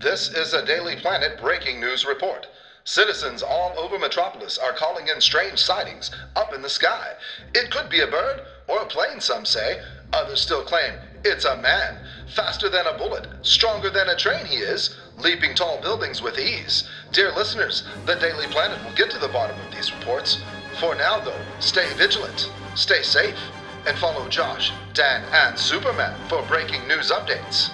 This 0.00 0.30
is 0.30 0.54
a 0.54 0.64
Daily 0.64 0.96
Planet 0.96 1.36
breaking 1.36 1.78
news 1.78 2.06
report. 2.06 2.46
Citizens 2.84 3.42
all 3.42 3.78
over 3.78 3.98
Metropolis 3.98 4.56
are 4.56 4.72
calling 4.72 5.08
in 5.08 5.20
strange 5.20 5.58
sightings 5.58 6.10
up 6.34 6.54
in 6.54 6.62
the 6.62 6.70
sky. 6.70 7.12
It 7.54 7.70
could 7.70 7.90
be 7.90 8.00
a 8.00 8.06
bird 8.06 8.40
or 8.66 8.80
a 8.80 8.86
plane, 8.86 9.20
some 9.20 9.44
say. 9.44 9.78
Others 10.14 10.40
still 10.40 10.62
claim 10.62 10.94
it's 11.22 11.44
a 11.44 11.54
man. 11.54 11.98
Faster 12.34 12.70
than 12.70 12.86
a 12.86 12.96
bullet, 12.96 13.26
stronger 13.42 13.90
than 13.90 14.08
a 14.08 14.16
train, 14.16 14.46
he 14.46 14.56
is, 14.56 14.96
leaping 15.18 15.54
tall 15.54 15.78
buildings 15.82 16.22
with 16.22 16.38
ease. 16.38 16.88
Dear 17.12 17.30
listeners, 17.32 17.82
the 18.06 18.14
Daily 18.14 18.46
Planet 18.46 18.82
will 18.82 18.96
get 18.96 19.10
to 19.10 19.18
the 19.18 19.28
bottom 19.28 19.60
of 19.60 19.70
these 19.70 19.92
reports. 19.92 20.38
For 20.78 20.94
now, 20.94 21.20
though, 21.20 21.44
stay 21.58 21.92
vigilant, 21.92 22.48
stay 22.74 23.02
safe, 23.02 23.36
and 23.86 23.98
follow 23.98 24.26
Josh, 24.28 24.72
Dan, 24.94 25.22
and 25.30 25.58
Superman 25.58 26.18
for 26.30 26.42
breaking 26.44 26.88
news 26.88 27.10
updates. 27.10 27.70